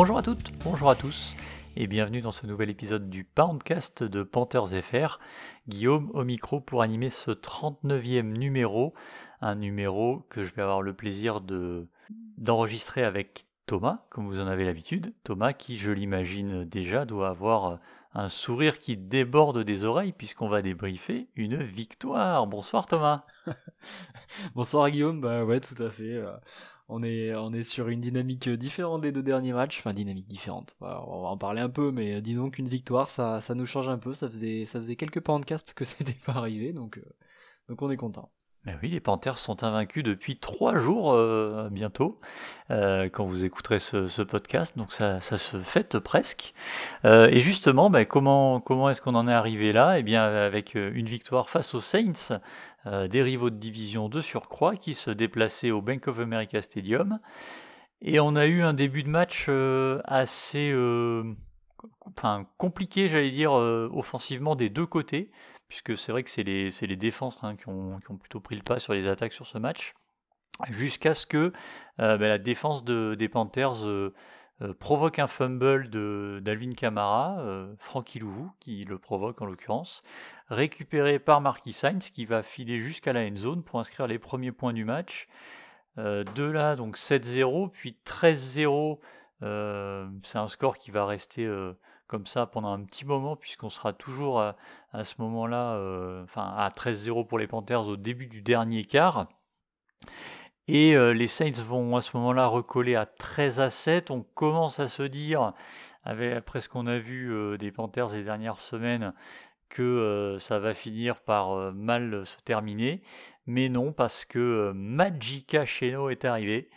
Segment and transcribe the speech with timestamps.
[0.00, 1.36] Bonjour à toutes, bonjour à tous,
[1.76, 5.20] et bienvenue dans ce nouvel épisode du Poundcast de Panthers FR.
[5.68, 8.94] Guillaume au micro pour animer ce 39e numéro,
[9.42, 11.86] un numéro que je vais avoir le plaisir de
[12.38, 15.12] d'enregistrer avec Thomas, comme vous en avez l'habitude.
[15.22, 17.78] Thomas qui, je l'imagine déjà, doit avoir
[18.14, 22.46] un sourire qui déborde des oreilles puisqu'on va débriefer une victoire.
[22.46, 23.26] Bonsoir Thomas.
[24.54, 26.22] Bonsoir Guillaume, bah ouais tout à fait.
[26.90, 30.26] Euh, on est, on est sur une dynamique différente des deux derniers matchs, enfin dynamique
[30.28, 30.76] différente.
[30.80, 30.86] on
[31.22, 34.14] va en parler un peu, mais disons qu'une victoire, ça, ça nous change un peu.
[34.14, 37.04] Ça faisait, ça faisait quelques podcasts que c'était pas arrivé, donc, euh,
[37.68, 38.30] donc on est content.
[38.66, 42.20] Mais oui, les Panthers sont invaincus depuis trois jours euh, bientôt,
[42.70, 46.52] euh, quand vous écouterez ce, podcast, donc ça, se fête presque.
[47.06, 49.98] Euh, et justement, ben, comment, comment est-ce qu'on en est arrivé là?
[49.98, 52.38] Eh bien, avec une victoire face aux Saints,
[52.86, 57.18] des rivaux de division de surcroît, qui se déplaçaient au Bank of America Stadium.
[58.00, 59.48] Et on a eu un début de match
[60.04, 60.74] assez
[62.06, 65.30] enfin, compliqué, j'allais dire, offensivement des deux côtés
[65.70, 68.56] puisque c'est vrai que c'est les, les, défenses hein, qui, ont, qui, ont, plutôt pris
[68.56, 69.94] le pas sur les attaques sur ce match,
[70.68, 71.52] jusqu'à ce que
[72.00, 73.84] euh, bah, la défense de, des Panthers
[74.62, 75.88] euh, euh, provoque un fumble
[76.42, 77.42] d'Alvin Kamara,
[77.78, 80.02] Frankie Louvou qui le provoque en l'occurrence,
[80.48, 84.52] récupéré par Marquis Sainz qui va filer jusqu'à la end zone pour inscrire les premiers
[84.52, 85.28] points du match.
[85.96, 88.98] de là, donc 7-0, puis 13-0,
[90.22, 91.46] c'est un score qui va rester
[92.10, 94.56] comme ça pendant un petit moment, puisqu'on sera toujours à,
[95.04, 99.28] ce moment-là, euh, enfin à 13-0 pour les Panthers au début du dernier quart.
[100.72, 104.12] Et euh, les Saints vont à ce moment-là recoller à 13 à 7.
[104.12, 105.52] On commence à se dire,
[106.04, 109.12] après ce qu'on a vu euh, des Panthers les dernières semaines,
[109.68, 113.02] que ça va finir par mal se terminer.
[113.46, 116.70] Mais non, parce que Magica Cheno est arrivé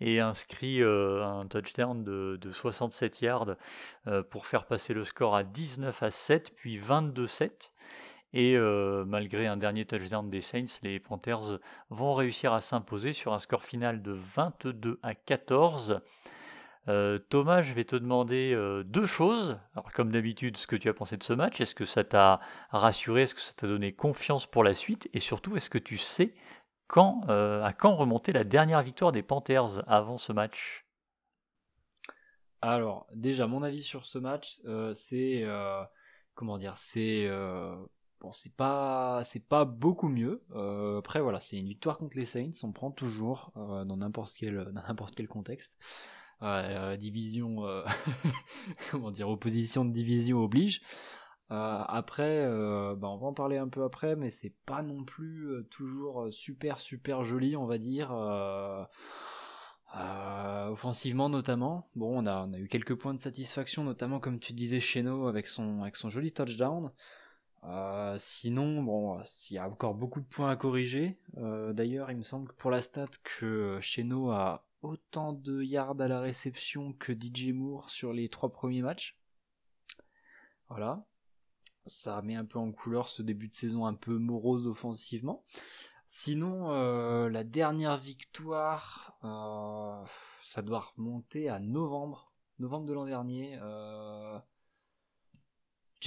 [0.00, 3.56] et inscrit euh, un touchdown de, 67 yards
[4.06, 7.72] euh, pour faire passer le score à 19 à 7, puis 22-7.
[8.32, 11.58] Et euh, malgré un dernier touchdown des Saints, les Panthers
[11.88, 16.00] vont réussir à s'imposer sur un score final de 22 à 14.
[17.28, 18.52] Thomas, je vais te demander
[18.84, 19.60] deux choses.
[19.74, 21.60] Alors, comme d'habitude, ce que tu as pensé de ce match.
[21.60, 22.40] Est-ce que ça t'a
[22.70, 25.08] rassuré Est-ce que ça t'a donné confiance pour la suite?
[25.12, 26.34] Et surtout, est-ce que tu sais
[26.98, 30.84] euh, à quand remontait la dernière victoire des Panthers avant ce match?
[32.62, 35.42] Alors, déjà, mon avis sur ce match, euh, c'est.
[35.44, 35.82] Euh,
[36.34, 37.28] comment dire C'est.
[38.20, 40.42] Bon, c'est pas, c'est pas beaucoup mieux.
[40.98, 42.50] après, voilà, c'est une victoire contre les Saints.
[42.62, 45.78] On prend toujours dans n'importe quel, dans n'importe quel contexte.
[46.98, 47.64] division,
[48.90, 50.82] comment dire, opposition de division oblige.
[51.52, 55.04] Euh, après, euh, bah, on va en parler un peu après, mais c'est pas non
[55.04, 58.12] plus euh, toujours super super joli, on va dire.
[60.70, 64.52] offensivement notamment, bon, on a, on a eu quelques points de satisfaction, notamment comme tu
[64.52, 66.92] disais Cheno avec son, avec son joli touchdown.
[68.18, 71.18] Sinon, bon, il y a encore beaucoup de points à corriger.
[71.36, 76.08] D'ailleurs, il me semble que pour la stat que Cheno a autant de yards à
[76.08, 79.18] la réception que DJ Moore sur les trois premiers matchs.
[80.68, 81.04] Voilà
[81.86, 85.42] ça met un peu en couleur ce début de saison un peu morose offensivement.
[86.06, 90.04] Sinon, euh, la dernière victoire, euh,
[90.42, 93.58] ça doit remonter à novembre, novembre de l'an dernier.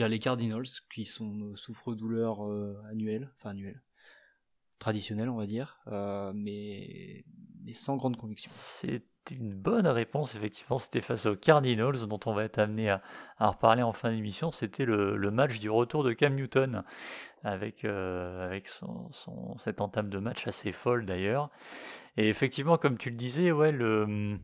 [0.02, 2.42] Euh, les Cardinals, qui sont nos souffres-douleurs
[2.90, 3.82] annuels, enfin annuels,
[4.80, 5.80] traditionnels on va dire,
[6.34, 7.26] mais,
[7.64, 8.52] mais sans grande conviction.
[8.52, 10.78] C'est une bonne réponse, effectivement.
[10.78, 13.02] C'était face aux Cardinals, dont on va être amené à,
[13.40, 14.52] reparler en fin d'émission.
[14.52, 16.84] C'était le, match du retour de Cam Newton,
[17.44, 19.10] avec, euh, avec son,
[19.58, 21.50] cette entame de match assez folle d'ailleurs.
[22.18, 24.38] Et effectivement, comme tu le disais, ouais, le,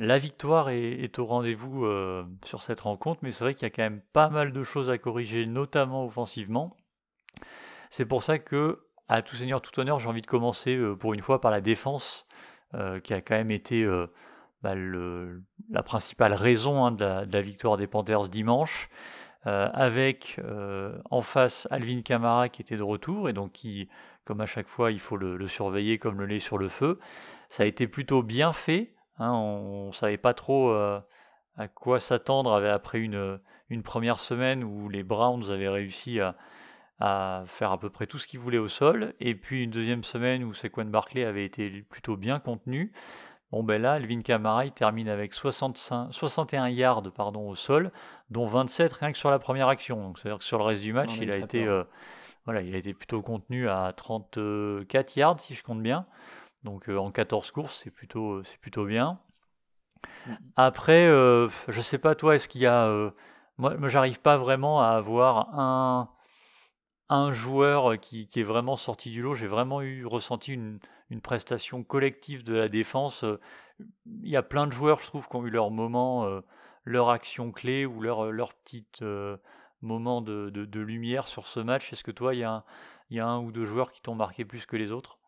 [0.00, 3.70] la victoire est, au rendez-vous euh, sur cette rencontre, mais c'est vrai qu'il y a
[3.70, 6.76] quand même pas mal de choses à corriger, notamment offensivement.
[7.90, 11.14] C'est pour ça que, à tout seigneur, tout honneur, j'ai envie de commencer euh, pour
[11.14, 12.26] une fois par la défense
[12.74, 13.86] euh, qui a quand même été
[14.62, 18.88] bah, la principale raison hein, de, la, victoire des Panthers dimanche.
[19.44, 20.38] Avec
[21.10, 23.88] en face Alvin Kamara qui était de retour et donc qui,
[24.26, 26.98] comme à chaque fois, il faut le, surveiller comme le lait sur le feu.
[27.48, 28.92] Ça a été plutôt bien fait.
[29.20, 33.38] Hein, on ne savait pas trop à quoi s'attendre après une,
[33.68, 36.34] une, première semaine où les Browns avaient réussi à,
[37.00, 39.14] à faire à peu près tout ce qu'il voulait au sol.
[39.20, 42.92] Et puis une deuxième semaine où Sequan Barclay avait été plutôt bien contenu.
[43.52, 47.90] Bon, ben là, Elvin Kamara, il termine avec 65, 61 yards pardon, au sol,
[48.30, 50.00] dont 27 rien que sur la première action.
[50.00, 51.82] Donc, c'est-à-dire que sur le reste du match, il a, été, euh,
[52.44, 56.06] voilà, il a été plutôt contenu à 34 yards, si je compte bien.
[56.64, 59.18] Donc, euh, en 14 courses, c'est plutôt, c'est plutôt bien.
[60.26, 60.32] Mm.
[60.56, 63.12] Après, euh, je sais pas, toi, est-ce qu'il y a.
[63.58, 66.10] moi, j'arrive pas vraiment à avoir un
[67.10, 69.34] un joueur qui, est vraiment sorti du lot.
[69.34, 70.78] J'ai vraiment eu ressenti une,
[71.22, 73.24] prestation collective de la défense.
[73.80, 76.40] Il y a plein de joueurs, je trouve, qui ont eu leur moment, euh,
[76.84, 79.36] leur action clé ou leur, leur petit euh,
[79.82, 81.92] moment de, lumière sur ce match.
[81.92, 82.64] Est-ce que toi, il y, a
[83.10, 85.18] il y a un ou deux joueurs qui t'ont marqué plus que les autres?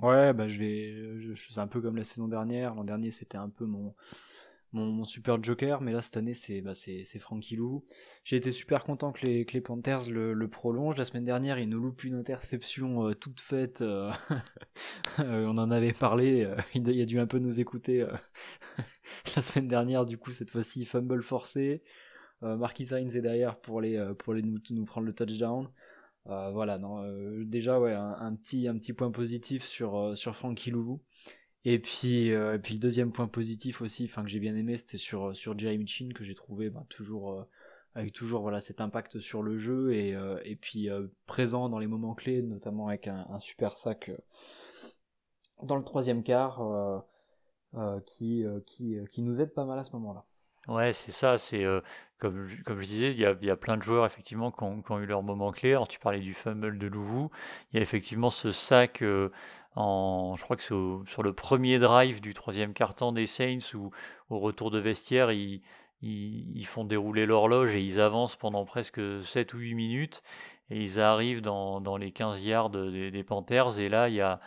[0.00, 2.74] Ouais, bah je vais, je, un peu comme la saison dernière.
[2.74, 3.94] L'an dernier, c'était un peu mon,
[4.72, 7.84] mon, super joker, mais là cette année c'est bah, c'est Frankie Lou.
[8.24, 10.98] J'ai été super content que les, que Panthers le, prolongent.
[10.98, 13.80] La semaine dernière, ils nous loupent une interception euh, toute faite.
[13.80, 14.12] Euh,
[15.20, 18.06] euh, on en avait parlé, il, a dû un peu nous écouter
[19.36, 20.04] la semaine dernière.
[20.04, 21.82] Du coup, cette fois-ci, fumble forcé.
[22.42, 25.68] Marquis Hines est derrière pour, les, pour les, nous, nous prendre le touchdown.
[26.26, 27.02] Voilà, non,
[27.44, 31.00] déjà ouais, un, petit, un petit point positif sur, sur Frankie Louvou.
[31.68, 34.76] Et puis, euh, et puis le deuxième point positif aussi, enfin que j'ai bien aimé,
[34.76, 37.42] c'était sur sur Jeremy Chin que j'ai trouvé bah, toujours euh,
[37.96, 40.88] avec toujours voilà cet impact sur le jeu et, euh, et puis
[41.26, 44.12] présent dans les moments clés, notamment avec un, un super sac
[45.60, 46.62] dans le troisième quart
[48.06, 50.24] qui qui qui nous aide pas mal à ce moment-là.
[50.68, 51.38] Ouais, c'est ça.
[51.38, 51.64] C'est
[52.18, 54.62] comme, je- comme je disais, il y a, y a plein de joueurs effectivement qui
[54.64, 55.70] ont, qui ont eu leur moment clé.
[55.70, 57.30] Alors tu parlais du fumble de Louvou.
[57.72, 59.02] Il y a effectivement ce sac
[59.76, 63.90] je crois que c'est sur le premier drive du troisième quart-temps des Saints où
[64.30, 65.60] au retour de vestiaire, ils,
[66.02, 70.22] ils, font dérouler l'horloge et ils avancent pendant presque 7 ou 8 minutes
[70.70, 74.40] et ils arrivent dans, dans les 15 yards des, Panthers et là il y a,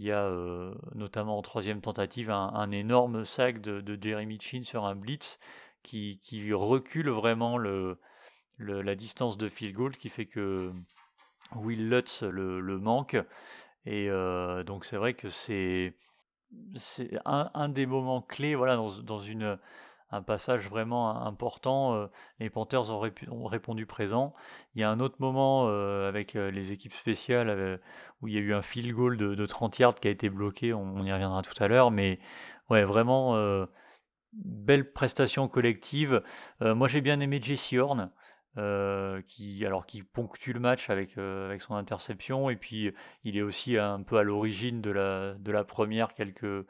[0.00, 4.62] il y a euh, notamment en troisième tentative un, énorme sac de, de, Jeremy Chin
[4.64, 5.38] sur un blitz
[5.82, 6.18] qui,
[6.54, 10.72] recule vraiment la distance de field goal qui fait que
[11.54, 13.18] Will Lutz le, manque.
[13.84, 14.08] Et
[14.64, 15.94] donc c'est vrai que c'est
[17.26, 19.58] un, des moments clés voilà, dans une,
[20.10, 22.08] un passage vraiment important.
[22.38, 24.34] les Panthers ont, répondu présent.
[24.74, 27.80] Il y a un autre moment avec les équipes spéciales
[28.20, 30.72] où il y a eu un field goal de, 30 yards qui a été bloqué.
[30.72, 31.90] On, y reviendra tout à l'heure.
[31.90, 32.18] Mais
[32.70, 33.36] ouais, vraiment
[34.32, 36.22] belle prestation collective.
[36.60, 38.10] moi j'ai bien aimé Jesse Horn.
[38.58, 42.50] Euh, qui, alors, qui ponctue le match avec, euh, avec son interception.
[42.50, 42.92] Et puis,
[43.22, 46.66] il est aussi un peu à l'origine de la, de la première quelques,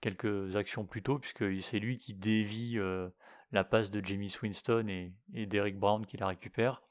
[0.00, 3.08] quelques actions plus tôt, puisque c'est lui qui dévie euh,
[3.52, 6.82] la passe de Jamie Winston et, et d'Eric Brown qui la récupère.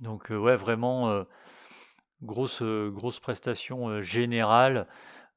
[0.00, 1.24] Donc, ouais, vraiment,
[2.22, 4.88] grosse, grosse prestation générale.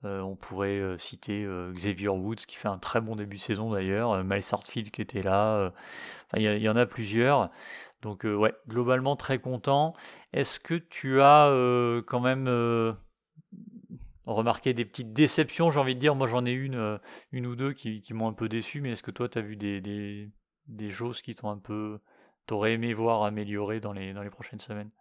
[0.03, 4.45] on pourrait citer Xavier Woods qui fait un très bon début de saison d'ailleurs, Miles
[4.50, 5.74] Hartfield qui était là,
[6.38, 7.51] il y, en a plusieurs.
[8.01, 9.94] Donc ouais, globalement très content.
[10.31, 11.52] Est-ce que tu as
[12.07, 12.47] quand même
[14.26, 17.00] remarqué des petites déceptions, j'ai envie de dire Moi j'en ai une,
[17.32, 19.56] une ou deux qui, m'ont un peu déçu, mais est-ce que toi tu as vu
[19.56, 22.00] des, choses qui t'ont un peu...
[22.46, 24.92] T'aurais aimé voir améliorer dans les, prochaines semaines?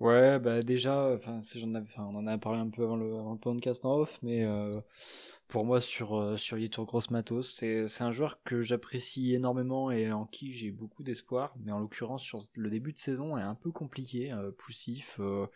[0.00, 1.40] Ouais, bah déjà, enfin,
[1.98, 4.46] on en a parlé un peu avant le, avant le podcast en off, mais
[5.48, 7.54] pour moi sur euh, sur Yetur Gross Matos.
[7.56, 12.22] C'est un joueur que j'apprécie énormément et en qui j'ai beaucoup d'espoir, mais en l'occurrence
[12.22, 15.46] sur le début de saison est un peu compliqué, euh, poussif, euh,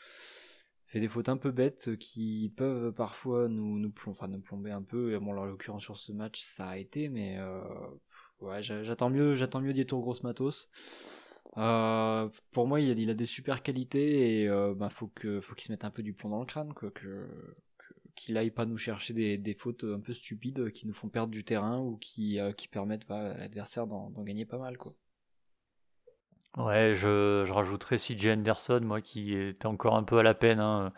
[0.93, 4.83] fait des fautes un peu bêtes qui peuvent parfois nous nous, enfin, nous plomber un
[4.83, 5.19] peu.
[5.19, 7.39] Bon, en l'occurrence sur ce match, ça a été, mais
[8.41, 10.69] ouais, j'attends mieux, mieux Yetur Gross Matos.
[11.55, 15.65] pour moi, il a, il a, des super qualités et bah, faut que faut qu'il
[15.65, 17.27] se mette un peu du plomb dans le crâne, quoi, que
[18.15, 21.45] qu'il aille pas nous chercher des, fautes un peu stupides qui nous font perdre du
[21.45, 24.77] terrain ou qui, euh, qui permettent à l'adversaire d'en gagner pas mal.
[24.77, 24.93] Quoi.
[26.59, 30.61] Ouais, je, je rajouterais CJ Anderson, moi qui était encore un peu à la peine
[30.61, 30.93] hein,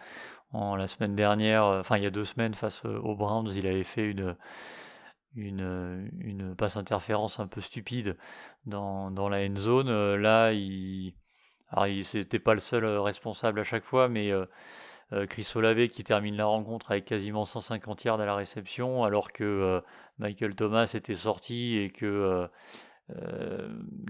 [0.53, 3.67] en la semaine dernière, euh, enfin il y a deux semaines face aux Browns, il
[3.67, 4.37] avait fait une,
[5.37, 8.17] une, une passe interférence un peu stupide
[8.67, 9.89] dans, dans la end zone.
[9.89, 11.15] Euh, là, il,
[11.71, 14.33] alors il c'était pas le seul responsable à chaque fois, mais
[15.13, 19.33] euh, Chris Olave qui termine la rencontre avec quasiment 150 yards à la réception, alors
[19.33, 19.81] que euh,
[20.19, 22.49] Michael Thomas était sorti et que euh,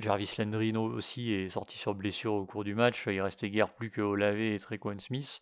[0.01, 3.07] Jarvis Landrino aussi est sorti sur blessure au cours du match.
[3.09, 5.41] Il restait guère plus que Olave et Trequan Smith.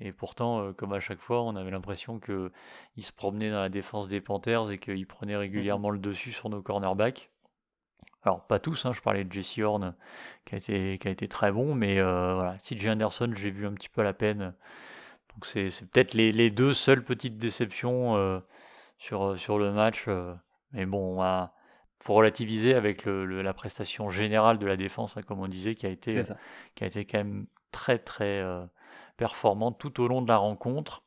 [0.00, 4.08] Et pourtant, comme à chaque fois, on avait l'impression qu'il se promenait dans la défense
[4.08, 7.30] des Panthers et qu'il prenait régulièrement le dessus sur nos cornerbacks.
[8.22, 9.94] Alors, pas tous, hein, je parlais de Jesse Horn
[10.44, 13.66] qui a été, qui a été très bon, mais euh, voilà, CJ Anderson, j'ai vu
[13.66, 14.54] un petit peu à la peine.
[15.34, 18.40] Donc, c'est peut-être les, deux seules petites déceptions euh,
[18.98, 20.06] sur, sur le match.
[20.72, 21.48] mais bon, on
[22.02, 25.86] faut relativiser avec le, la prestation générale de la défense, hein, comme on disait, qui
[25.86, 26.20] a été,
[26.74, 28.42] qui a été quand même très très
[29.16, 31.02] performante tout au long de la rencontre.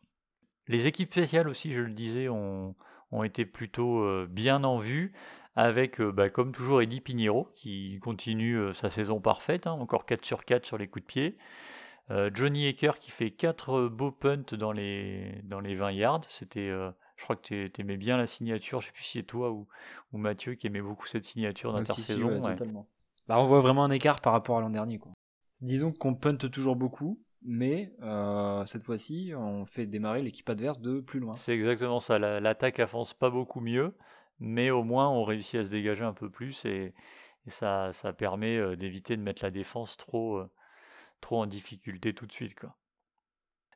[0.67, 2.75] Les équipes spéciales aussi, je le disais, ont,
[3.11, 5.13] ont été plutôt bien en vue
[5.55, 10.45] avec, bah, comme toujours, Eddie Pinheiro, qui continue sa saison parfaite, hein, encore 4 sur
[10.45, 11.37] 4 sur les coups de pied.
[12.33, 16.21] Johnny Aker qui fait 4 beaux punts dans les, dans les 20 yards.
[16.27, 16.71] C'était,
[17.23, 19.65] je crois que tu aimais bien la signature, je sais plus si c'est toi ou,
[20.11, 22.41] ou Mathieu qui aimait beaucoup cette signature d'intersaison.
[22.41, 22.85] totalement.
[23.29, 24.99] Bah, on voit vraiment un écart par rapport à l'an dernier.
[24.99, 25.13] Quoi.
[25.61, 27.93] Disons qu'on punt toujours beaucoup, mais
[28.65, 31.37] cette fois-ci, on fait démarrer l'équipe adverse de plus loin.
[31.37, 32.19] C'est exactement ça.
[32.19, 33.95] L'attaque avance pas beaucoup mieux,
[34.39, 36.93] mais au moins on réussit à se dégager un peu plus et,
[37.47, 40.49] ça, ça, permet euh, d'éviter de mettre la défense trop, euh,
[41.19, 42.57] trop en difficulté tout de suite.
[42.57, 42.73] Quoi.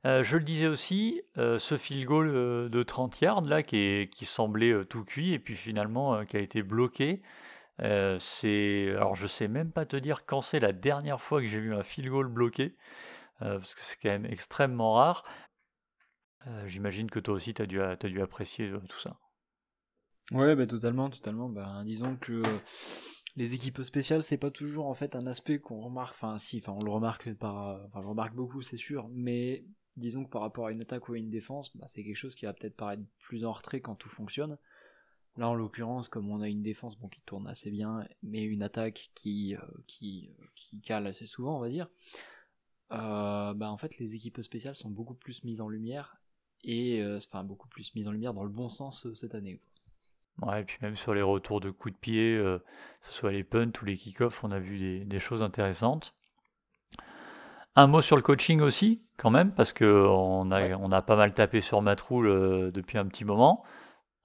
[0.08, 5.04] Euh, je le disais aussi, ce field goal de 30 yards là qui, semblait tout
[5.04, 7.22] cuit et puis finalement qui a été bloqué.
[7.80, 11.60] c'est alors je sais même pas te dire quand c'est la dernière fois que j'ai
[11.60, 12.76] vu un field goal bloqué
[13.40, 15.26] parce que c'est quand même extrêmement rare.
[16.66, 19.18] J'imagine que toi aussi tu as, as, dû apprécier tout ça.
[20.32, 21.50] Ouais, bah, totalement, totalement.
[21.50, 22.42] Bah, disons que
[23.36, 26.16] les équipes spéciales, c'est pas toujours en fait un aspect qu'on remarque.
[26.16, 29.10] Enfin, si, enfin, on le remarque par, enfin, je remarque beaucoup, c'est sûr.
[29.14, 29.64] Mais
[29.98, 32.36] disons que par rapport à une attaque ou à une défense, bah, c'est quelque chose
[32.36, 34.58] qui va peut-être paraître plus en retrait quand tout fonctionne.
[35.38, 39.12] Là, en l'occurrence, comme on a une défense qui tourne assez bien, mais une attaque
[39.14, 39.60] qui, euh,
[40.04, 41.88] euh, cale assez souvent, on va dire,
[42.92, 46.18] euh, bah, en fait, les équipes spéciales sont beaucoup plus mises en lumière
[46.64, 49.62] et enfin beaucoup plus mises en lumière dans le bon sens cette année.
[50.42, 52.62] Ouais, et puis même sur les retours de coups de pied, que
[53.04, 56.16] ce soit les punts ou les kick-offs, on a vu des, choses intéressantes.
[57.78, 61.34] Un mot sur le coaching aussi, quand même, parce qu'on a, on a pas mal
[61.36, 63.64] tapé sur Matroul euh, depuis un petit moment.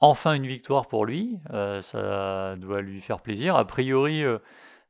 [0.00, 3.54] Enfin une victoire pour lui, euh, ça doit lui faire plaisir.
[3.54, 4.24] A priori,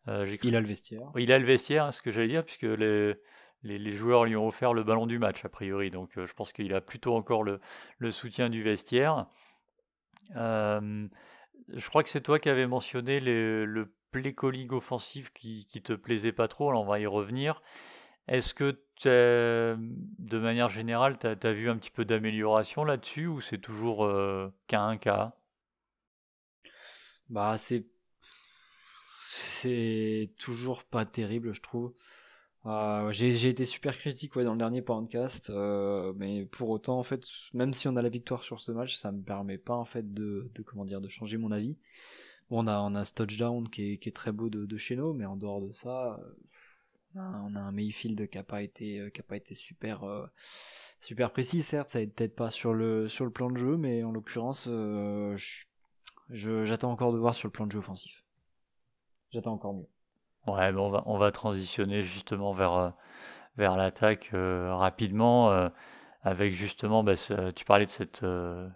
[0.07, 1.11] j'ai il a le vestiaire.
[1.19, 3.17] Il a le vestiaire, hein, ce que j'allais dire, puisque les,
[3.65, 5.91] les, joueurs lui ont offert le ballon du match, a priori.
[5.91, 7.61] Donc je pense qu'il a plutôt encore le,
[7.99, 9.27] le soutien du vestiaire
[11.69, 14.35] je crois que c'est toi qui avais mentionné le play
[14.71, 17.63] offensif qui, qui te plaisait pas trop, alors on va y revenir.
[18.29, 23.59] Est-ce que de manière générale, tu as, vu un petit peu d'amélioration là-dessus ou c'est
[23.59, 24.09] toujours
[24.69, 25.35] qu'un 1 cas
[27.29, 27.85] Bah c'est
[30.39, 31.95] toujours pas terrible, je trouve.
[32.65, 37.25] Euh, j'ai été super critique dans le dernier podcast, euh, mais pour autant, en fait,
[37.55, 40.15] même si on a la victoire sur ce match, ça me permet pas en fait
[40.15, 41.77] de, de comment dire de changer mon avis.
[42.51, 44.95] On a on a ce touchdown qui est, qui est très beau de, de chez
[44.95, 46.21] nous, mais en dehors de ça,
[47.15, 50.05] on a, on a un Mayfield qui a pas été qui a pas été super
[50.05, 50.27] euh,
[51.01, 51.63] super précis.
[51.63, 54.69] Certes, ça aide peut-être pas sur le sur le plan de jeu, mais en l'occurrence,
[56.31, 58.25] j'attends encore de voir sur le plan de jeu offensif.
[59.33, 59.89] J'attends encore mieux.
[60.47, 62.91] Ouais, on, va, on va transitionner justement vers, euh,
[63.57, 65.51] vers l'attaque euh, rapidement.
[65.51, 65.69] Euh,
[66.25, 68.25] avec justement, bah, tu parlais de cette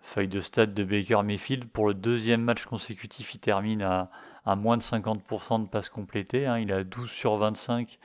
[0.03, 1.71] feuille de stade de Baker Mayfield.
[1.71, 4.11] Pour le deuxième match consécutif, il termine à,
[4.47, 6.47] à moins de 50% de passes complétées.
[6.47, 6.59] Hein.
[6.59, 7.99] Il a 12 sur 25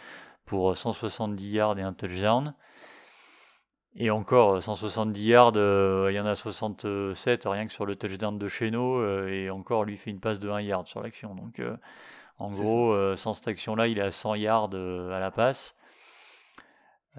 [0.45, 2.53] pour 170 yards et un touchdown.
[3.95, 5.51] Et encore, 170 yards,
[6.10, 9.27] il y en a 67 rien que sur le touchdown de Cheno.
[9.27, 11.36] et encore, lui fait une passe de 1 yard sur l'action.
[11.36, 11.62] Donc
[12.41, 15.75] en gros, euh, sans cette action-là, il est à 100 yards euh, à la passe.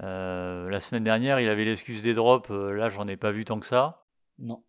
[0.03, 2.51] Euh, la semaine dernière, il avait l'excuse des drops.
[2.51, 4.05] là, j'en ai pas vu tant que ça.
[4.39, 4.65] Non.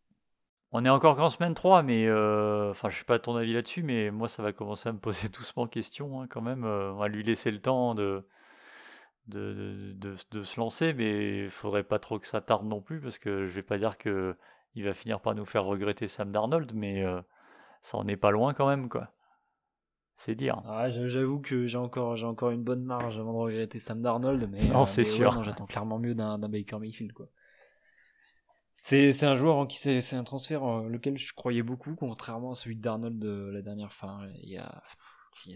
[0.73, 4.11] On est encore qu'en semaine 3, mais enfin, je sais pas ton avis là-dessus, mais
[4.11, 6.65] moi, ça va commencer à me poser doucement question hein, quand même.
[6.65, 8.25] on va lui laisser le temps de,
[9.27, 9.95] de,
[10.31, 13.45] de, se lancer, mais il faudrait pas trop que ça tarde non plus, parce que
[13.45, 14.35] je vais pas dire que
[14.75, 17.05] il va finir par nous faire regretter Sam Darnold, mais
[17.83, 19.09] ça en est pas loin quand même, quoi.
[20.15, 20.61] C'est dire.
[20.65, 24.47] Ah, j'avoue que j'ai encore, j'ai encore une bonne marge avant de regretter Sam Darnold,
[24.49, 25.41] mais, non, euh, c'est sûr.
[25.43, 27.13] j'attends clairement mieux d'un Baker Mayfield.
[27.13, 27.27] Quoi.
[28.83, 32.55] C'est, un joueur en qui c'est, un transfert euh, lequel je croyais beaucoup, contrairement à
[32.55, 34.27] celui Darnold de la dernière fin.
[34.41, 34.83] Il y a,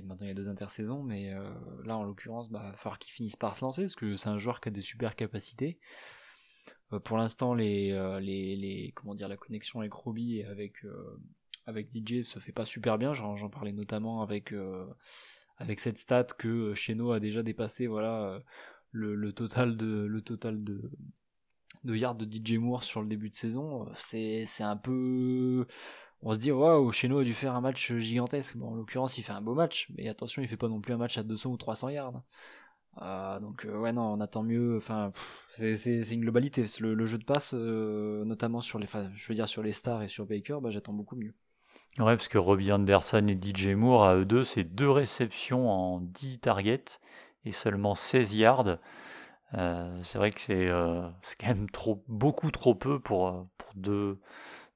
[0.05, 1.49] maintenant il y a deux intersaisons, mais euh,
[1.83, 4.29] là en l'occurrence, bah, il va falloir qu'il finisse par se lancer parce que c'est
[4.29, 5.77] un joueur qui a des super capacités.
[7.03, 7.91] pour l'instant, les,
[8.21, 10.83] les, les, comment dire, la connexion avec Robbie et avec
[11.67, 13.13] avec DJ se fait pas super bien.
[13.13, 14.87] J'en parlais notamment avec, euh,
[15.57, 18.39] avec cette stat que Cheno a déjà dépassé voilà, euh,
[18.91, 20.89] le, total de, le total de,
[21.83, 23.85] de yards de DJ Moore sur le début de saison.
[23.95, 25.65] C'est un peu.
[26.23, 28.57] On se dit, waouh, Cheno a dû faire un match gigantesque.
[28.57, 30.93] Bon, en l'occurrence, il fait un beau match, mais attention, il fait pas non plus
[30.93, 32.21] un match à 200 ou 300 yards.
[33.41, 35.11] donc ouais non on attend mieux enfin
[35.49, 39.71] c'est une globalité le, jeu de passe notamment sur les je veux dire sur les
[39.71, 41.35] stars et sur Baker bah, j'attends beaucoup mieux
[41.99, 45.99] Ouais, parce que Robbie Anderson et DJ Moore, à eux deux, c'est deux réceptions en
[45.99, 46.99] 10 targets
[47.43, 48.77] et seulement 16 yards.
[49.53, 51.07] Euh, c'est vrai que c'est euh,
[51.39, 54.17] quand même trop, beaucoup trop peu pour, euh,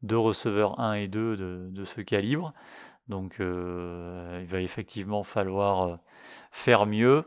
[0.01, 2.53] deux, receveurs 1 et 2 de, de ce calibre.
[3.07, 5.99] Donc il va effectivement falloir
[6.51, 7.25] faire mieux.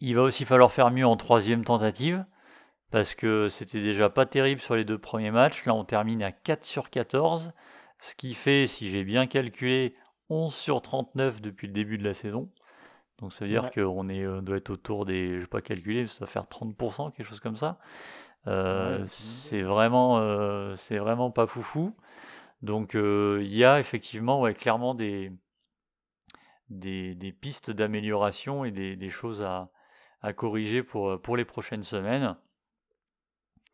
[0.00, 2.24] Il va aussi falloir faire mieux en troisième tentative,
[2.90, 5.64] parce que c'était déjà pas terrible sur les deux premiers matchs.
[5.64, 7.52] Là, on termine à 4 sur 14.
[7.98, 9.94] Ce qui fait, si j'ai bien calculé,
[10.30, 12.50] 11 sur 39 depuis le début de la saison.
[13.18, 16.18] Donc ça veut dire qu'on euh, doit être autour des, je vais pas calculer, ça
[16.20, 17.78] doit faire 30%, quelque chose comme ça.
[18.46, 21.94] Euh, c'est vraiment, euh, c'est vraiment pas foufou.
[22.62, 25.32] Donc il y a effectivement ouais, clairement des,
[26.70, 29.66] des, pistes d'amélioration et des, choses à,
[30.22, 32.36] à, corriger pour, pour les prochaines semaines.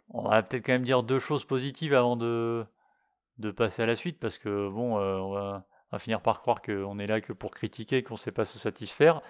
[0.08, 2.66] On va peut-être quand même dire deux choses positives avant de,
[3.38, 5.66] de passer à la suite parce que bon, on, va,
[5.98, 9.22] finir par croire qu'on est là que pour critiquer, qu'on ne sait pas se satisfaire.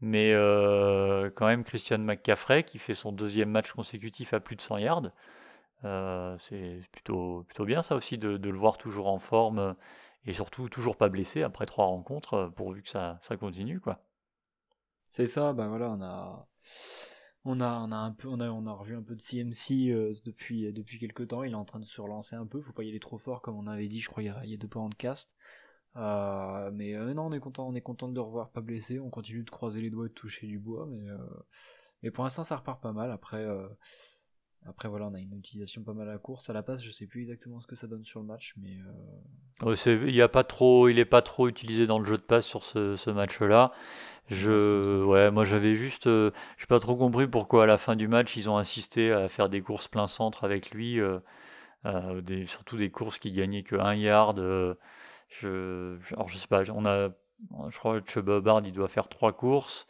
[0.00, 4.60] Mais euh, quand même, Christian McCaffrey qui fait son deuxième match consécutif à plus de
[4.60, 5.10] 100 yards.
[5.84, 9.74] Euh, c'est plutôt, plutôt bien ça aussi de, le voir toujours en forme
[10.24, 13.98] et surtout toujours pas blessé après trois rencontres pourvu que ça, ça continue quoi.
[15.10, 16.46] C'est ça, ben voilà, on a
[17.44, 19.90] on a, on a un peu, on a, on a revu un peu de CMC
[19.90, 21.42] euh, depuis, depuis quelques temps.
[21.42, 22.60] Il est en train de se relancer un peu.
[22.60, 24.40] Faut pas y aller trop fort, comme on avait dit, je crois, il y a,
[24.44, 25.36] il y a deux podcasts.
[25.96, 28.98] Euh, mais euh, non, on est content, on est content de le revoir pas blessé.
[28.98, 31.16] On continue de croiser les doigts et de toucher du bois, mais, euh,
[32.02, 33.10] mais pour l'instant, ça repart pas mal.
[33.10, 33.46] Après,
[34.66, 36.48] après voilà, on a une utilisation pas mal à la course.
[36.48, 38.78] À la passe, je sais plus exactement ce que ça donne sur le match, mais.
[39.86, 42.46] il y a pas trop, il est pas trop utilisé dans le jeu de passe
[42.46, 43.72] sur ce, ce match-là.
[44.28, 48.36] Je, ouais, moi j'avais juste, j'ai pas trop compris pourquoi à la fin du match
[48.36, 51.00] ils ont insisté à faire des courses plein centre avec lui,
[52.22, 54.78] des, surtout des courses qui gagnaient que 1 yard.
[55.40, 57.10] Je, alors je sais pas, on a,
[57.68, 59.86] je crois que Chuba Bard il doit faire trois courses.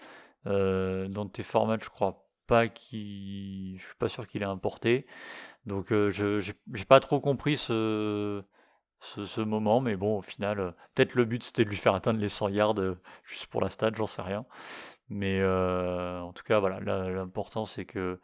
[0.46, 5.06] dans tes formats, je crois pas qu'il, je suis pas sûr qu'il ait importé.
[5.66, 8.44] Donc je, j'ai pas trop compris ce
[9.02, 12.20] ce, moment, mais bon, au final, euh, peut-être le but c'était de lui faire atteindre
[12.20, 14.46] les 100 yards euh, juste pour la stade, j'en sais rien.
[15.08, 18.20] Mais euh, en tout cas, voilà, l'important c'est que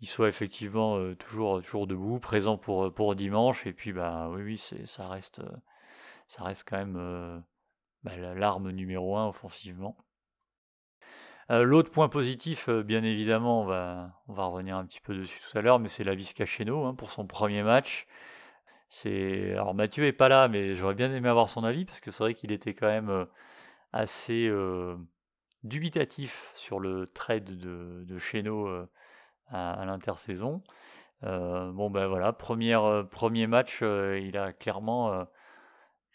[0.00, 4.58] il soit effectivement toujours, toujours debout, présent pour, pour dimanche, et puis bah oui, oui,
[4.58, 5.42] c'est, ça reste,
[6.30, 7.42] ça reste quand même
[8.04, 9.96] bah, l'arme numéro un offensivement.
[11.48, 15.60] L'autre point positif, bien évidemment, on va, on revenir un petit peu dessus tout à
[15.60, 18.06] l'heure, mais c'est la Cacheno hein, pour son premier match.
[18.90, 22.10] C'est alors Mathieu est pas là, mais j'aurais bien aimé avoir son avis parce que
[22.10, 23.24] c'est vrai qu'il était quand même euh,
[23.92, 24.96] assez euh,
[25.64, 28.88] dubitatif sur le trade de, de Cheno euh,
[29.48, 30.62] à, l'intersaison.
[31.22, 35.26] bon ben voilà, premier match, il a clairement,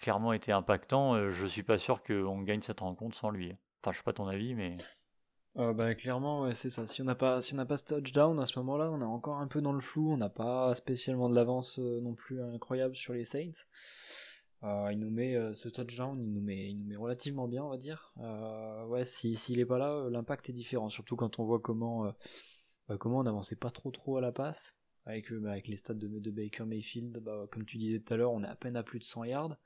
[0.06, 1.32] clairement été impactant.
[1.32, 3.56] je suis pas sûr qu'on gagne cette rencontre sans lui.
[3.82, 4.74] Enfin, je sais pas ton avis, mais
[5.58, 6.86] euh, bah, clairement, c'est ça.
[6.86, 9.04] Si on n'a pas, si on n'a pas ce touchdown à ce moment-là, on est
[9.04, 10.14] encore un peu dans le flou.
[10.14, 13.66] On n'a pas spécialement de l'avance euh, non plus incroyable sur les Saints.
[14.62, 17.70] Euh, il nous met ce touchdown, il nous met, il nous met relativement bien, on
[17.70, 18.14] va dire.
[18.88, 20.90] ouais, si s'il est pas là, l'impact est différent.
[20.90, 22.14] Surtout quand on voit comment,
[22.88, 25.96] bah, comment on n'avançait pas trop trop à la passe avec, bah, avec les stats
[25.96, 27.18] de, de Baker Mayfield.
[27.24, 29.24] Bah, comme tu disais tout à l'heure, on est à peine à plus de 100
[29.24, 29.58] yards.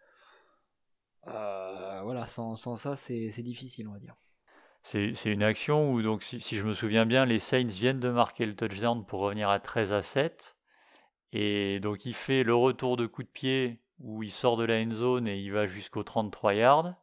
[1.26, 4.14] Voilà, sans, sans ça, c'est difficile, on va dire.
[4.82, 8.46] C'est une action où, donc, si, je me souviens bien, les Saints viennent de marquer
[8.46, 10.58] le touchdown pour revenir à 13 à 7.
[11.32, 14.80] Et donc, il fait le retour de coup de pied où il sort de la
[14.80, 16.96] end zone et il va jusqu'au 33 yards.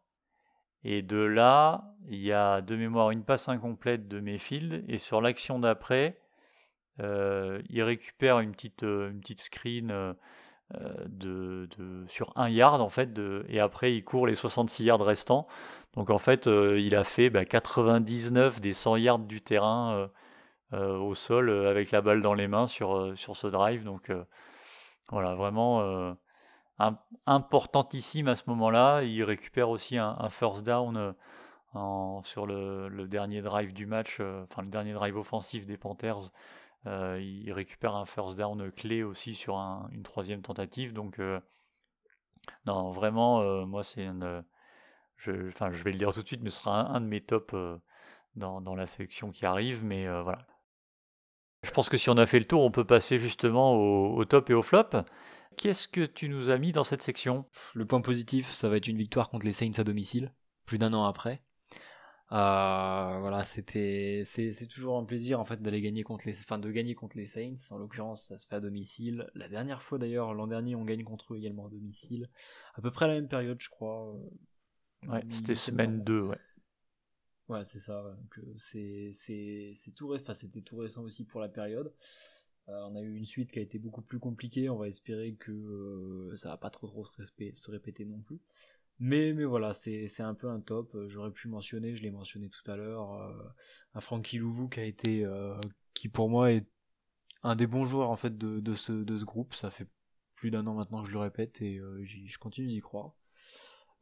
[0.83, 4.85] Et de là, il y a de mémoire une passe incomplète de Mayfield.
[4.89, 6.19] Et sur l'action d'après,
[7.01, 10.15] euh, il récupère une petite, euh, une petite screen euh,
[10.75, 11.69] de,
[12.09, 13.11] sur un yard en fait.
[13.49, 15.47] Et après, il court les 66 yards restants.
[15.97, 20.09] Donc en fait, euh, il a fait 99 bah, des 100 yards du terrain euh,
[20.75, 23.83] euh, au sol avec la balle dans les mains sur, sur ce drive.
[23.83, 24.13] Donc
[25.11, 26.15] voilà, vraiment
[27.27, 29.03] importantissime à ce moment-là.
[29.03, 31.15] Il récupère aussi un, first down
[32.25, 36.31] sur le, dernier drive du match, enfin le dernier drive offensif des Panthers.
[36.87, 40.93] Il récupère un first down clé aussi sur une troisième tentative.
[40.93, 41.21] Donc
[42.65, 44.45] non, vraiment, moi c'est une
[45.17, 47.21] je, enfin, je vais le dire tout de suite, mais ce sera un, de mes
[47.21, 47.79] tops euh,
[48.35, 49.85] dans, la sélection qui arrive.
[49.85, 50.47] Mais euh, voilà.
[51.63, 54.51] Je pense que si on a fait le tour, on peut passer justement au, top
[54.51, 54.91] et au flop.
[55.57, 57.47] Qu'est-ce que tu nous as mis dans cette section?
[57.75, 60.35] Le point positif, ça va être une victoire contre les Saints à domicile,
[60.67, 61.43] plus d'un an après.
[62.33, 66.71] Euh, voilà, c'était, c'est, toujours un plaisir en fait d'aller gagner contre les, enfin de
[66.71, 67.55] gagner contre les Saints.
[67.71, 69.31] En l'occurrence, ça se fait à domicile.
[69.35, 72.29] La dernière fois d'ailleurs, l'an dernier, on gagne contre eux également à domicile,
[72.75, 74.17] à peu près à la même période, je crois.
[75.05, 76.41] Euh, ouais, c'était semaine 2, ouais.
[77.49, 78.03] Ouais, c'est ça.
[78.03, 81.93] Donc, c'est, c'est, c'est tout, enfin, c'était tout récent aussi pour la période.
[82.69, 84.69] Euh, on a eu une suite qui a été beaucoup plus compliquée.
[84.69, 87.13] On va espérer que euh, ça va pas trop trop se,
[87.53, 88.41] se répéter non plus.
[88.99, 90.95] Mais, mais voilà, c'est un peu un top.
[90.95, 93.11] Euh, j'aurais pu mentionner, je l'ai mentionné tout à l'heure,
[93.95, 95.27] un Frankie Louvou qui a été,
[95.95, 96.67] qui pour moi est
[97.43, 99.55] un des bons joueurs en fait de, de, ce, de ce groupe.
[99.55, 99.87] Ça fait
[100.35, 103.13] plus d'un an maintenant que je le répète et je continue d'y croire.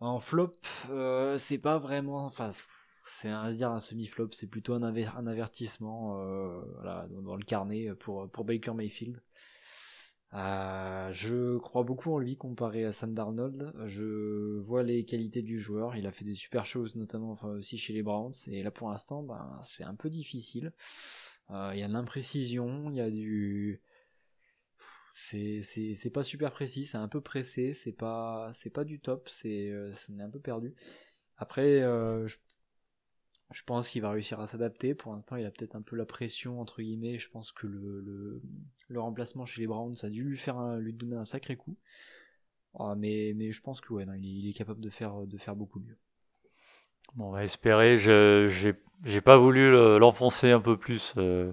[0.00, 0.52] En flop,
[1.38, 2.50] c'est pas vraiment, enfin
[3.04, 6.16] c'est un, un semi-flop, c'est plutôt un, un avertissement
[6.74, 9.20] voilà, dans, le carnet pour, pour Baker Mayfield.
[10.34, 13.72] Euh, je crois beaucoup en lui comparé à Sam Darnold.
[13.86, 15.96] Je vois les qualités du joueur.
[15.96, 18.32] Il a fait des super choses, notamment aussi chez les Browns.
[18.48, 20.72] Et là, pour l'instant, ben, c'est un peu difficile.
[21.50, 23.80] Euh, il y a de l'imprécision, il y a du.
[25.12, 28.98] C'est, c'est, c'est pas super précis, c'est un peu pressé, c'est pas, c'est pas du
[28.98, 30.74] top, c'est, euh, est un peu perdu.
[31.38, 32.36] Après, je
[33.54, 34.94] je pense qu'il va réussir à s'adapter.
[34.94, 37.18] Pour l'instant, il a peut-être un peu la pression, entre guillemets.
[37.18, 38.42] Je pense que le,
[38.96, 41.76] remplacement chez les Browns a dû lui, faire lui donner un sacré coup.
[42.76, 45.96] Ah, mais, je pense que ouais, il, est, capable de faire, de faire beaucoup mieux.
[47.14, 47.96] Bon, on va espérer.
[47.96, 51.52] Je n'ai pas voulu l'enfoncer un peu plus, euh,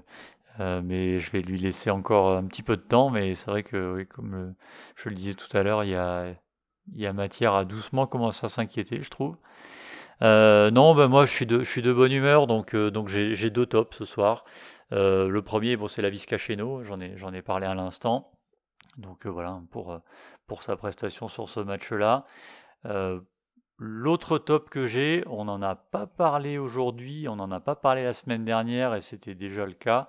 [0.60, 3.12] euh, mais je vais lui laisser encore un petit peu de temps.
[3.12, 4.56] Mais c'est vrai que, comme
[4.96, 9.04] je le disais tout à l'heure, il y a matière à doucement commencer à s'inquiéter,
[9.04, 9.38] je trouve.
[10.22, 14.06] Euh, non, ben moi je suis de, bonne humeur, donc, euh, j'ai deux tops ce
[14.06, 14.46] soir.
[14.92, 18.32] Euh, le premier, bon, c'est la Chéneau, j'en ai, j'en ai parlé à l'instant.
[18.98, 20.00] Donc voilà, pour,
[20.48, 22.26] pour sa prestation sur ce match-là.
[23.84, 28.04] L'autre top que j'ai, on n'en a pas parlé aujourd'hui, on n'en a pas parlé
[28.04, 30.08] la semaine dernière et c'était déjà le cas.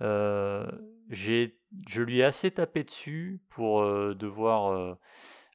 [0.00, 4.96] je lui ai assez tapé dessus pour devoir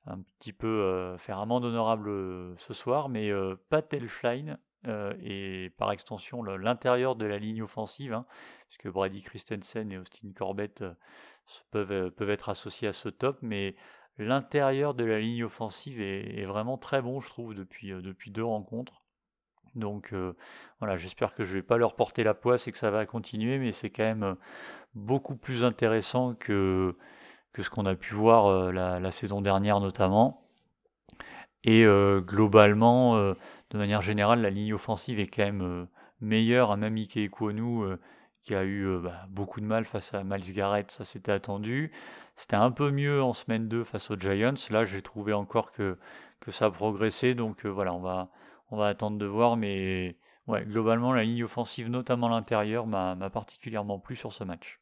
[0.08, 4.58] un petit peu euh, faire amende honorable euh, ce soir, mais euh, pas Telfline
[5.22, 8.26] et par extension l'intérieur de la ligne offensive, hein,
[8.70, 10.82] puisque Brady Christensen et Austin Corbett
[11.72, 13.76] peuvent, être associés à ce top, mais
[14.18, 19.02] l'intérieur de la ligne offensive est, vraiment très bon, je trouve, depuis, depuis deux rencontres.
[19.76, 20.14] Donc
[20.80, 23.06] voilà, j'espère que je ne vais pas leur porter la poisse et que ça va
[23.06, 24.38] continuer, mais c'est quand même
[24.94, 26.96] beaucoup plus intéressant que,
[27.54, 30.44] que ce qu'on a pu voir euh, la, saison dernière notamment.
[31.64, 33.34] Et euh, globalement, euh,
[33.72, 35.88] de manière générale, la ligne offensive est quand même
[36.22, 36.72] meilleure.
[36.72, 37.98] à même Ike Ekwonu,
[38.44, 41.92] qui a eu bah, beaucoup de mal face à Miles Garrett, ça s'était attendu.
[42.36, 44.54] C'était un peu mieux en semaine 2 face aux Giants.
[44.70, 45.98] Là, j'ai trouvé encore que,
[46.40, 47.34] que ça a progressé.
[47.34, 48.28] Donc voilà, on va,
[48.70, 49.58] on va attendre de voir.
[49.58, 50.16] Mais
[50.48, 54.80] globalement, la ligne offensive, notamment l'intérieur, m'a particulièrement plu sur ce match.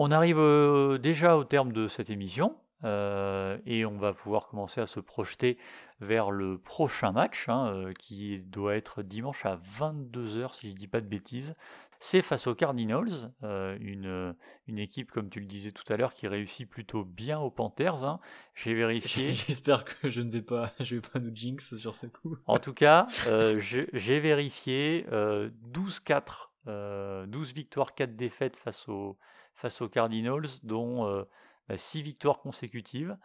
[0.00, 4.80] On arrive euh, déjà au terme de cette émission euh, et on va pouvoir commencer
[4.80, 5.58] à se projeter
[6.00, 10.78] vers le prochain match hein, euh, qui doit être dimanche à 22h si je ne
[10.78, 11.56] dis pas de bêtises.
[11.98, 14.36] C'est face aux Cardinals, une,
[14.68, 18.04] une, équipe comme tu le disais tout à l'heure qui réussit plutôt bien aux Panthers.
[18.04, 18.20] Hein.
[18.54, 19.34] J'ai vérifié.
[19.34, 22.36] J'espère que je ne vais pas, je vais pas nous jinx sur ce coup.
[22.46, 23.08] En tout cas,
[23.58, 29.18] j'ai vérifié 12-4, 12 victoires, 4 défaites face aux
[29.58, 31.26] face aux Cardinals, dont
[31.74, 33.16] 6 bah, victoires consécutives.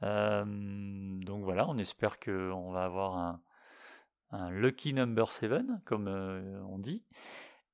[0.00, 3.40] donc voilà, on espère qu'on va avoir
[4.30, 7.02] un, lucky number 7, comme on dit.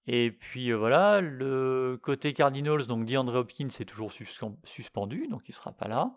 [0.07, 4.13] Et puis voilà, le côté Cardinals, donc DeAndre Hopkins est toujours
[4.65, 6.15] suspendu, donc il ne sera pas là.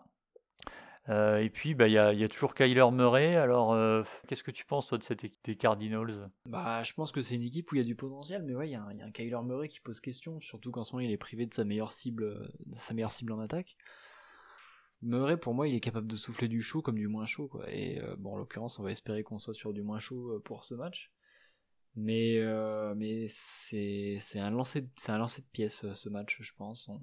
[1.10, 3.36] Euh, et puis, bah, il y, a, toujours Kyler Murray.
[3.36, 6.30] Alors, euh, qu'est-ce que tu penses, toi, de cette équipe des Cardinals?
[6.46, 8.68] Bah, Je pense que c'est une équipe où il y a du potentiel, mais ouais,
[8.68, 11.18] il y, a un Kyler Murray qui pose question, surtout qu'en ce moment, il est
[11.18, 13.76] privé de sa meilleure cible, de sa meilleure cible en attaque.
[15.02, 17.48] Murray, pour moi, il est capable de souffler du chaud comme du moins chaud.
[17.48, 17.70] Quoi.
[17.70, 20.64] Et euh, bon, en l'occurrence, on va espérer qu'on soit sur du moins chaud pour
[20.64, 21.12] ce match.
[21.96, 22.40] Mais,
[22.96, 26.88] mais c'est un, lancer, un lancer de pièces, ce match, je pense.
[26.88, 26.98] On,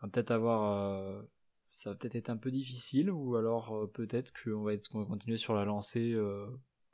[0.00, 1.22] va peut-être avoir
[1.70, 5.36] ça va peut-être être un peu difficile, ou alors euh, peut-être qu'on va, être, continuer
[5.36, 6.46] sur la lancée euh,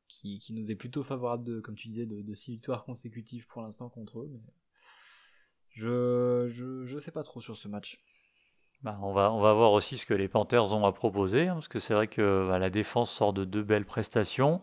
[0.06, 3.62] qui, nous est plutôt favorable, de, comme tu disais, de, de six victoires consécutives pour
[3.62, 4.30] l'instant contre eux.
[4.30, 4.40] Mais
[5.70, 6.46] je,
[6.84, 7.98] je, sais pas trop sur ce match.
[8.82, 11.54] Bah, on, va, on va voir aussi ce que les Panthers ont à proposer, hein,
[11.54, 14.60] parce que c'est vrai que bah, la défense sort de deux belles prestations.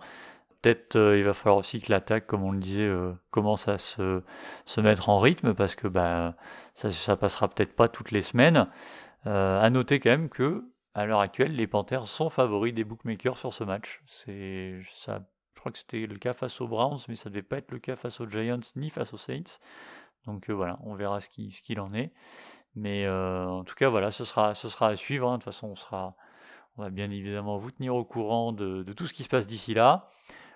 [0.61, 2.89] Peut-être euh, il va falloir aussi que l'attaque, comme on le disait,
[3.31, 4.21] commence à se,
[4.65, 6.35] se, mettre en rythme, parce que bah,
[6.75, 8.67] ça, ça passera peut-être pas toutes les semaines.
[9.25, 13.37] Euh, à noter quand même que à l'heure actuelle, les Panthers sont favoris des bookmakers
[13.37, 14.03] sur ce match.
[14.05, 17.57] Ça, je crois que c'était le cas face aux Browns, mais ça ne devait pas
[17.57, 19.59] être le cas face aux Giants ni face aux Saints.
[20.25, 22.11] Donc euh, voilà, on verra ce qu'il en est.
[22.75, 25.29] Mais euh, en tout cas, voilà, ce sera, à suivre.
[25.29, 25.33] Hein.
[25.33, 26.15] De toute façon, on, sera,
[26.77, 29.73] on va bien évidemment vous tenir au courant de, tout ce qui se passe d'ici
[29.73, 30.09] là.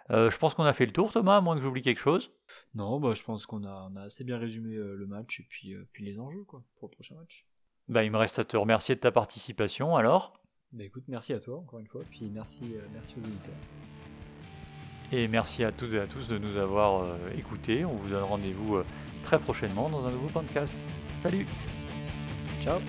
[0.10, 2.32] Je pense qu'on a fait le tour, Thomas, à moins que j'oublie quelque chose.
[2.75, 6.45] Non, bah, je pense qu'on a, assez bien résumé le match et puis, les enjeux
[6.45, 7.45] pour le prochain match.
[7.88, 10.34] Bah, il me reste à te remercier de ta participation alors.
[10.73, 13.54] Bah écoute, merci à toi encore une fois, puis merci, merci aux auditeurs.
[15.13, 17.86] Et merci à toutes et à tous de nous avoir écoutés.
[17.86, 18.82] On vous donne rendez-vous
[19.23, 20.78] très prochainement dans un nouveau podcast.
[21.21, 21.47] Salut
[22.60, 22.80] Ciao